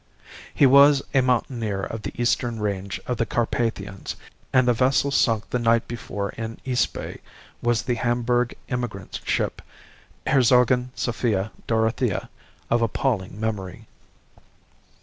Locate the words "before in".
5.87-6.57